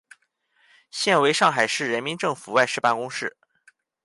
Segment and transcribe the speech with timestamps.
[0.89, 3.37] 现为上海市人民政府外事办公室。